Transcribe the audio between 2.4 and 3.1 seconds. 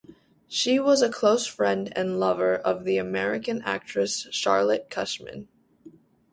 of the